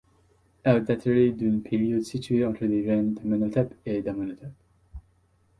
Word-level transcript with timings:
Elle 0.63 0.83
daterait 0.83 1.29
d'une 1.29 1.61
période 1.61 2.01
située 2.01 2.43
entre 2.43 2.65
les 2.65 2.89
règnes 2.89 3.13
d'Amenhotep 3.13 3.75
et 3.85 4.01
d'Amenhotep. 4.01 4.51